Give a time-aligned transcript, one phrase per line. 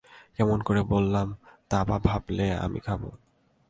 [0.39, 1.27] এমন করে বল্লাম
[1.69, 3.09] তাবা ভাবলে আমি খাবো।